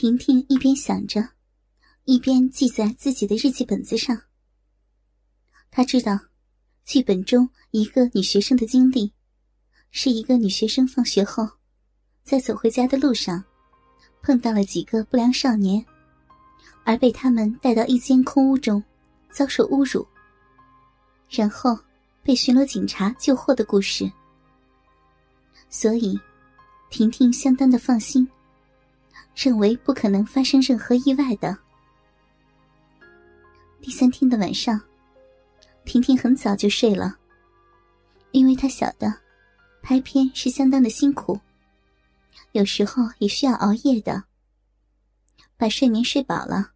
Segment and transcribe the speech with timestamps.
[0.00, 1.28] 婷婷一边想着，
[2.06, 4.18] 一边记在自己的日记本子上。
[5.70, 6.18] 她知道，
[6.86, 9.12] 剧本中一个女学生的经历，
[9.90, 11.46] 是一个女学生放学后，
[12.22, 13.44] 在走回家的路上，
[14.22, 15.84] 碰到了几个不良少年，
[16.82, 18.82] 而被他们带到一间空屋中，
[19.30, 20.08] 遭受侮辱，
[21.28, 21.78] 然后
[22.22, 24.10] 被巡逻警察救获的故事。
[25.68, 26.18] 所以，
[26.88, 28.26] 婷婷相当的放心，
[29.34, 31.56] 认为不可能发生任何意外的。
[33.80, 34.80] 第三天的晚上，
[35.84, 37.16] 婷婷很早就睡了，
[38.32, 39.12] 因为她晓得
[39.82, 41.40] 拍片是相当的辛苦，
[42.52, 44.24] 有时候也需要熬夜的。
[45.56, 46.72] 把睡眠睡饱了，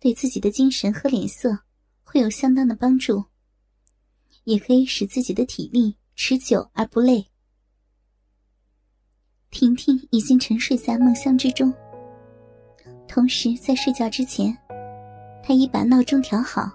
[0.00, 1.58] 对自己的精神和脸色
[2.02, 3.24] 会有相当的帮助，
[4.44, 7.26] 也可以使自己的体力持久而不累。
[9.50, 11.72] 婷婷已经沉睡在梦乡之中。
[13.08, 14.56] 同时，在睡觉之前，
[15.42, 16.70] 她已把闹钟调好，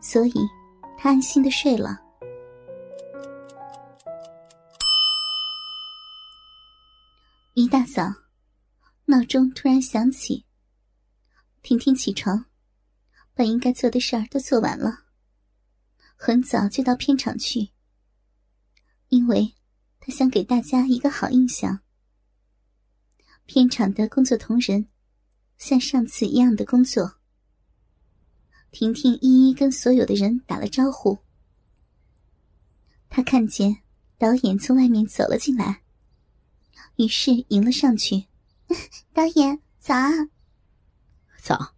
[0.00, 0.34] 所以
[0.98, 1.98] 她安心的睡了。
[7.54, 8.12] 一大早，
[9.06, 10.44] 闹钟突然响起。
[11.62, 12.44] 婷婷起床，
[13.34, 15.04] 把应该做的事儿都做完了，
[16.16, 17.70] 很早就到片场去，
[19.08, 19.55] 因为。
[20.06, 21.80] 他想给大家一个好印象。
[23.44, 24.86] 片场的工作同仁
[25.58, 27.16] 像上次一样的工作。
[28.70, 31.18] 婷婷一一跟所有的人打了招呼。
[33.08, 33.78] 他看见
[34.16, 35.82] 导演从外面走了进来，
[36.94, 38.26] 于是迎了上去
[39.12, 40.12] ：“导演早啊
[41.42, 41.74] ！”“早，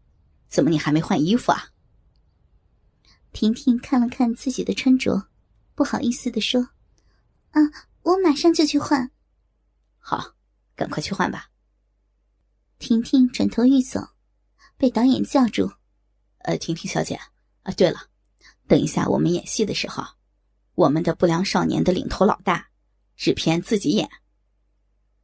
[0.48, 1.70] 怎么你还没换衣服啊？”
[3.32, 5.28] 婷婷看了看自己的穿着，
[5.74, 6.68] 不好意思的说
[7.52, 7.62] ：“啊。”
[8.08, 9.10] 我马上就去换。
[9.98, 10.34] 好，
[10.74, 11.50] 赶快去换吧。
[12.78, 14.00] 婷婷转头欲走，
[14.78, 15.70] 被导演叫住
[16.44, 17.20] ：“呃，婷婷小姐，
[17.64, 18.00] 啊，对了，
[18.66, 20.02] 等一下我们演戏的时候，
[20.74, 22.70] 我们的不良少年的领头老大，
[23.14, 24.08] 制片自己演。”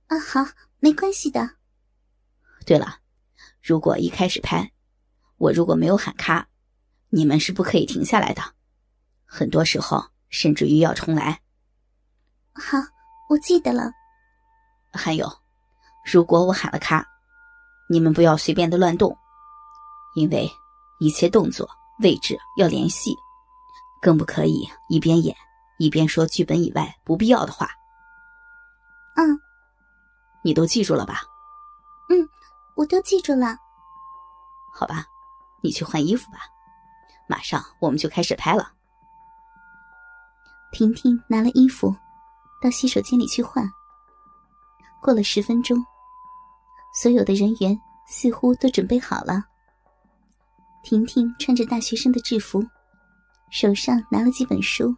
[0.09, 0.45] 啊，好，
[0.79, 1.57] 没关系的。
[2.67, 2.99] 对了，
[3.63, 4.73] 如果一开始拍，
[5.39, 6.51] 我如果没有喊卡，
[7.09, 8.43] 你们是不可以停下来的，
[9.25, 11.41] 很多时候甚至于要重来。
[12.55, 12.79] 好，
[13.29, 13.91] 我记得了。
[14.93, 15.31] 还有，
[16.05, 17.05] 如果我喊了卡，
[17.91, 19.17] 你们不要随便的乱动，
[20.15, 20.49] 因为
[21.01, 21.69] 一切动作
[22.01, 23.17] 位置要联系，
[24.01, 25.37] 更不可以一边演
[25.79, 27.69] 一边说剧本以外不必要的话。
[29.17, 29.37] 嗯，
[30.45, 31.23] 你都记住了吧？
[32.09, 32.29] 嗯，
[32.77, 33.59] 我都记住了。
[34.73, 35.05] 好吧，
[35.61, 36.39] 你去换衣服吧，
[37.29, 38.73] 马上我们就开始拍了。
[40.71, 41.93] 婷婷拿了衣服。
[42.65, 43.71] 到洗手间里去换。
[45.03, 45.77] 过了十分钟，
[46.95, 49.45] 所有的人员似乎都准备好了。
[50.83, 52.65] 婷婷穿着大学生的制服，
[53.51, 54.97] 手上拿了几本书，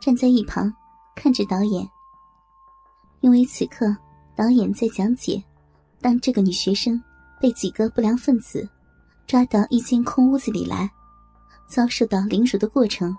[0.00, 0.74] 站在一旁
[1.14, 1.86] 看着导演。
[3.20, 3.94] 因为此刻
[4.34, 5.44] 导演在讲解，
[6.00, 6.98] 当这个女学生
[7.38, 8.66] 被几个不良分子
[9.26, 10.90] 抓到一间空屋子里来，
[11.68, 13.14] 遭受到凌辱的过程。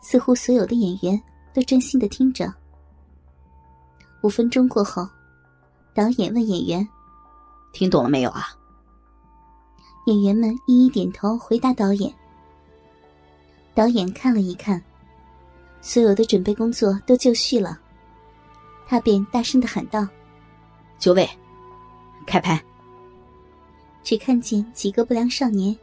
[0.00, 1.20] 似乎所有的演员。
[1.52, 2.52] 都专心的听着。
[4.22, 5.08] 五分钟过后，
[5.94, 6.88] 导演问演员
[7.72, 8.48] ：“听懂了没有啊？”
[10.06, 12.12] 演员们一一点头回答导演。
[13.74, 14.82] 导演看了一看，
[15.80, 17.78] 所有的准备工作都就绪了，
[18.86, 20.06] 他便大声的喊道
[20.98, 21.28] ：“就位，
[22.26, 22.60] 开拍！”
[24.02, 25.76] 只看见几个不良少年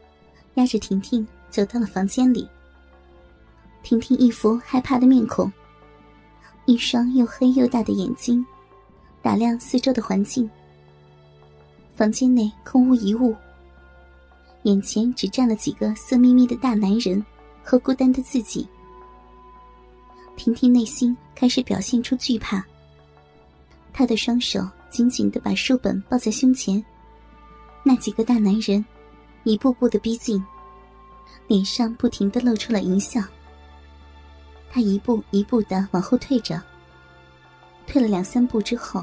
[0.55, 2.49] 压着婷婷走到了房间里。
[3.85, 5.49] 婷婷一副害怕的面孔。
[6.65, 8.43] 一双又黑又大的眼睛，
[9.21, 10.49] 打量四周的环境。
[11.95, 13.35] 房间内空无一物，
[14.63, 17.23] 眼前只站了几个色眯眯的大男人
[17.63, 18.67] 和孤单的自己。
[20.35, 22.65] 婷婷内心开始表现出惧怕，
[23.93, 26.83] 她的双手紧紧的把书本抱在胸前。
[27.83, 28.83] 那几个大男人
[29.43, 30.43] 一步步的逼近，
[31.45, 33.21] 脸上不停的露出了淫笑。
[34.75, 36.61] 他一步一步的往后退着，
[37.87, 39.01] 退了两三步之后，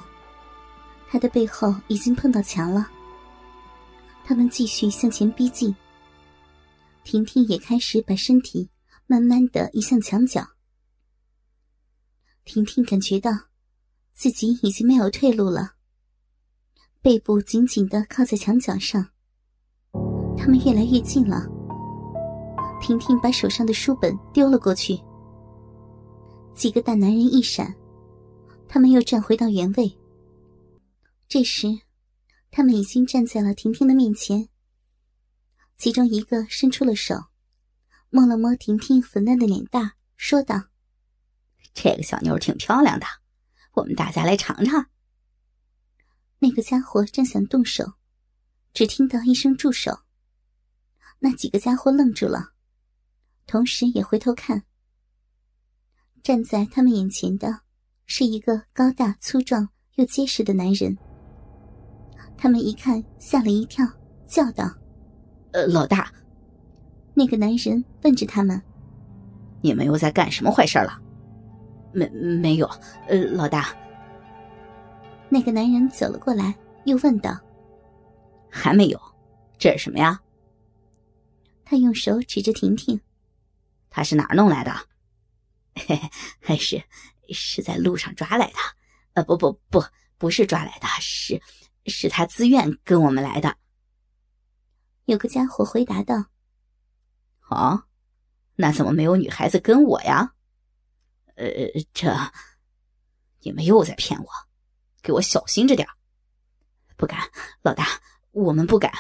[1.09, 2.87] 他的背后已经碰到墙了。
[4.23, 5.75] 他们继续向前逼近，
[7.05, 8.69] 婷婷也开始把身体
[9.07, 10.47] 慢慢的移向墙角。
[12.45, 13.31] 婷婷感觉到
[14.13, 15.73] 自己已经没有退路了，
[17.01, 19.09] 背部紧紧的靠在墙角上。
[20.37, 21.47] 他们越来越近了，
[22.79, 25.01] 婷婷把手上的书本丢了过去。
[26.55, 27.75] 几个大男人一闪，
[28.69, 29.99] 他们又站回到原位。
[31.29, 31.67] 这时，
[32.51, 34.49] 他们已经站在了婷婷的面前。
[35.77, 37.17] 其中一个伸出了手，
[38.11, 40.69] 摸了摸婷婷粉嫩的脸蛋，说道
[41.75, 43.07] ：“这个小妞挺漂亮的，
[43.73, 44.87] 我们大家来尝尝。”
[46.39, 47.95] 那个家伙正想动手，
[48.75, 50.01] 只听到一声“住手”，
[51.19, 52.53] 那几个家伙愣住了，
[53.47, 54.65] 同时也回头看。
[56.23, 57.61] 站在他们眼前的，
[58.07, 60.97] 是一个高大粗壮又结实的男人。
[62.37, 63.85] 他们一看，吓了一跳，
[64.27, 64.71] 叫道
[65.53, 66.13] ：“呃，老大！”
[67.15, 68.61] 那个男人问着他们
[69.63, 71.01] ：“你们又在干什么坏事了
[71.93, 72.71] ？”“没，没有。
[73.09, 73.75] ”“呃，老大。”
[75.29, 76.55] 那个男人走了过来，
[76.85, 77.37] 又问道
[78.49, 79.01] ：“还没有？
[79.59, 80.21] 这是什么呀？”
[81.65, 83.01] 他用手指着婷婷
[83.91, 84.73] ：“他是哪儿弄来的
[85.75, 86.11] ？”“嘿嘿，
[86.41, 86.83] 还是
[87.31, 88.59] 是在路上抓来的。
[89.15, 89.85] ”“呃，不不不，
[90.19, 91.41] 不是抓来的，是。”
[91.87, 93.57] 是他自愿跟我们来的。
[95.07, 96.27] 有个家伙回答道
[97.51, 97.83] ：“哦，
[98.55, 100.33] 那怎么没有女孩子跟我呀？
[101.35, 101.49] 呃，
[101.93, 102.17] 这
[103.41, 104.29] 你们又在骗我，
[105.03, 105.89] 给我小心着点
[106.97, 107.19] 不敢，
[107.63, 107.85] 老大，
[108.31, 108.93] 我们不敢。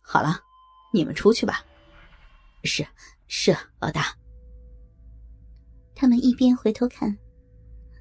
[0.00, 0.40] 好了，
[0.92, 1.64] 你们出去吧。
[2.64, 2.84] 是
[3.28, 4.12] 是，老大。
[5.96, 7.16] 他们一边回头看，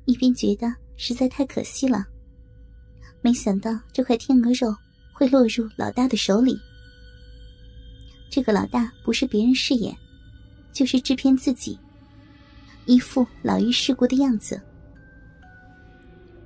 [0.03, 2.05] 一边觉得实在太可惜了。
[3.21, 4.75] 没想到这块天鹅肉
[5.13, 6.59] 会落入老大的手里。
[8.29, 9.95] 这个老大不是别人饰演，
[10.73, 11.79] 就是制片自己，
[12.85, 14.61] 一副老于世故的样子。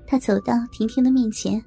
[0.05, 1.63] 他走到婷婷的面前，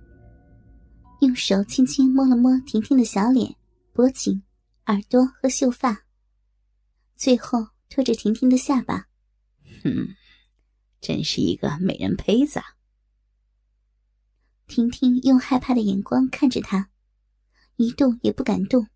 [1.23, 3.53] 用手轻轻摸了摸婷婷的小脸、
[3.93, 4.41] 脖颈、
[4.87, 6.01] 耳朵和秀发，
[7.17, 9.05] 最后托着婷婷的下巴。
[9.83, 10.15] 哼，
[11.01, 12.61] 真是一个美人胚子。
[14.67, 16.91] 婷婷用害怕的眼光看着他，
[17.77, 18.87] 一动也不敢动。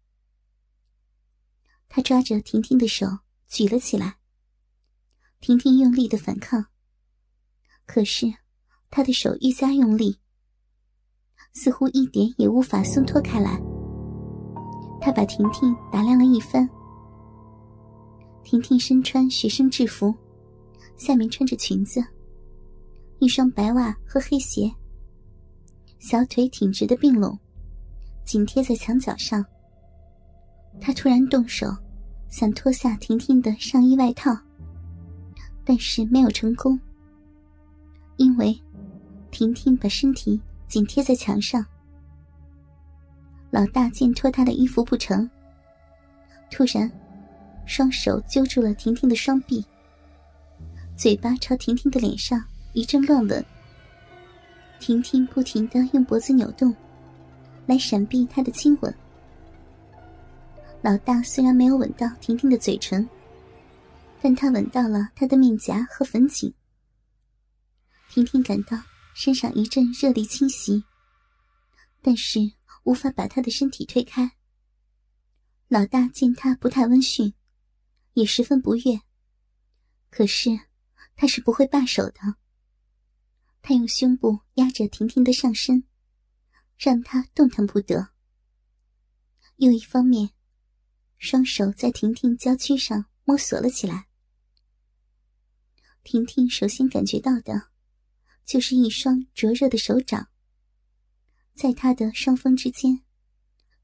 [1.89, 3.07] 他抓着婷婷的手
[3.49, 4.19] 举了起来。
[5.41, 6.67] 婷婷用力的反抗，
[7.85, 8.33] 可是
[8.91, 10.19] 他的手愈加用力，
[11.53, 13.61] 似乎一点也无法松脱开来。
[15.01, 16.69] 他把婷婷打量了一番。
[18.43, 20.15] 婷婷身穿学生制服，
[20.97, 22.05] 下面穿着裙子，
[23.19, 24.73] 一双白袜和黑鞋。
[25.99, 27.39] 小腿挺直的并拢，
[28.25, 29.45] 紧贴在墙角上。
[30.81, 31.75] 他突然动手，
[32.29, 34.37] 想脱下婷婷的上衣外套，
[35.65, 36.79] 但是没有成功，
[38.17, 38.57] 因为
[39.31, 41.65] 婷婷把身体紧贴在墙上。
[43.51, 45.29] 老大见脱她的衣服不成，
[46.51, 46.91] 突然
[47.65, 49.65] 双手揪住了婷婷的双臂，
[50.97, 53.45] 嘴巴朝婷婷的脸上一阵乱吻。
[54.81, 56.75] 婷婷不停的用脖子扭动，
[57.67, 58.95] 来闪避他的亲吻。
[60.81, 63.07] 老大虽然没有吻到婷婷的嘴唇，
[64.23, 66.53] 但他吻到了她的面颊和粉颈。
[68.09, 68.81] 婷婷感到
[69.15, 70.83] 身上一阵热力侵袭，
[72.01, 72.41] 但是
[72.85, 74.31] 无法把他的身体推开。
[75.69, 77.35] 老大见他不太温驯，
[78.15, 79.01] 也十分不悦，
[80.11, 80.59] 可是
[81.17, 82.21] 他是不会罢手的。
[83.63, 85.83] 他用胸部压着婷婷的上身，
[86.79, 88.11] 让她动弹不得。
[89.57, 90.31] 又一方面，
[91.19, 94.07] 双手在婷婷娇躯上摸索了起来。
[96.05, 97.71] 婷婷首先感觉到的，
[98.45, 100.29] 就是一双灼热的手掌，
[101.55, 103.03] 在她的双峰之间，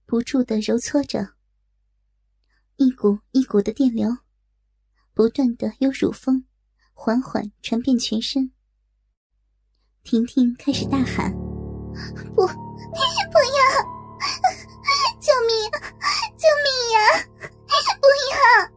[0.07, 1.35] 不住的揉搓着。
[2.77, 4.19] 一股一股的电流，
[5.13, 6.47] 不断的由乳峰
[7.05, 8.49] 缓缓传遍全身。
[10.05, 11.33] 婷婷开始大喊
[12.33, 12.53] ：“不，不要！
[15.21, 15.69] 救命！
[16.39, 17.01] 救命呀！
[18.01, 18.71] 不要！”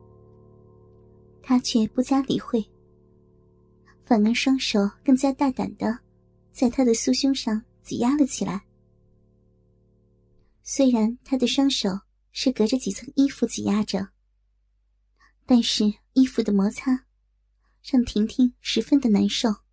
[1.43, 2.67] 他却不加理会，
[4.03, 5.99] 反而双手更加大胆的
[6.51, 8.65] 在他的酥胸上挤压了起来。
[10.63, 11.91] 虽然他的双手
[12.31, 14.07] 是隔着几层衣服挤压着，
[15.45, 17.05] 但是衣服的摩擦
[17.91, 19.64] 让婷婷十分的难受。